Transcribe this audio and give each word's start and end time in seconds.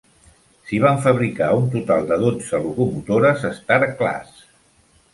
S'hi 0.69 0.79
van 0.83 0.97
fabricar 1.03 1.51
un 1.59 1.69
total 1.77 2.09
de 2.13 2.19
dotze 2.25 2.65
locomotores 2.65 3.49
Star 3.63 3.81
Class. 4.03 4.47